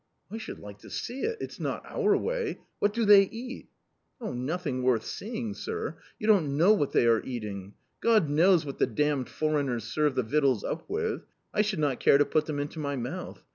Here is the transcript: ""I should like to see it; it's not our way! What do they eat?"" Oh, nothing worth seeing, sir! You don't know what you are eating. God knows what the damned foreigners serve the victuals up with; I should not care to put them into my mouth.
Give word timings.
""I 0.33 0.39
should 0.39 0.57
like 0.57 0.79
to 0.79 0.89
see 0.89 1.19
it; 1.21 1.37
it's 1.39 1.59
not 1.59 1.85
our 1.85 2.17
way! 2.17 2.57
What 2.79 2.91
do 2.91 3.05
they 3.05 3.21
eat?"" 3.21 3.69
Oh, 4.19 4.33
nothing 4.33 4.81
worth 4.81 5.05
seeing, 5.05 5.53
sir! 5.53 5.95
You 6.17 6.25
don't 6.25 6.57
know 6.57 6.73
what 6.73 6.95
you 6.95 7.07
are 7.11 7.23
eating. 7.23 7.75
God 7.99 8.27
knows 8.27 8.65
what 8.65 8.79
the 8.79 8.87
damned 8.87 9.29
foreigners 9.29 9.83
serve 9.83 10.15
the 10.15 10.23
victuals 10.23 10.63
up 10.63 10.89
with; 10.89 11.21
I 11.53 11.61
should 11.61 11.77
not 11.77 11.99
care 11.99 12.17
to 12.17 12.25
put 12.25 12.47
them 12.47 12.57
into 12.59 12.79
my 12.79 12.95
mouth. 12.95 13.43